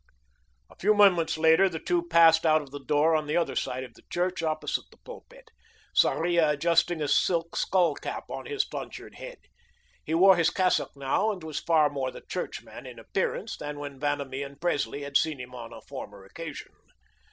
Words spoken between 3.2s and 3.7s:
the other